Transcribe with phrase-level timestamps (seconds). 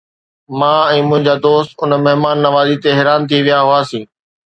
[0.61, 4.03] مان ۽ منهنجا دوست ان مهمان نوازي تي حيران ٿي ويا هئاسين.